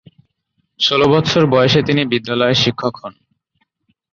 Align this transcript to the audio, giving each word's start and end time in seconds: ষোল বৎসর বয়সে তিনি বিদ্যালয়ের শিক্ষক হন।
ষোল 0.79 1.01
বৎসর 1.11 1.43
বয়সে 1.53 1.79
তিনি 1.87 2.01
বিদ্যালয়ের 2.11 2.61
শিক্ষক 2.63 2.93
হন। 3.01 3.13